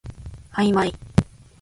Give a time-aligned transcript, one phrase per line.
[0.53, 0.95] あいまい